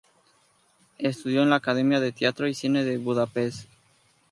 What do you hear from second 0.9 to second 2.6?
Estudió en la Academia de Teatro y